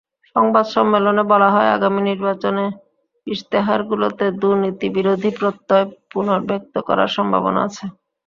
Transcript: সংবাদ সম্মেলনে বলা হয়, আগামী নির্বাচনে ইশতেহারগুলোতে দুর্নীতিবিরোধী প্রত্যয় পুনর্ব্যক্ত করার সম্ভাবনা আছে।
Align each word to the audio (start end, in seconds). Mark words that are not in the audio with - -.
সংবাদ 0.35 0.65
সম্মেলনে 0.67 1.23
বলা 1.31 1.49
হয়, 1.51 1.69
আগামী 1.71 2.01
নির্বাচনে 2.09 2.65
ইশতেহারগুলোতে 3.27 4.25
দুর্নীতিবিরোধী 4.41 5.29
প্রত্যয় 5.39 5.85
পুনর্ব্যক্ত 6.11 6.75
করার 6.87 7.09
সম্ভাবনা 7.17 7.59
আছে। 7.67 7.85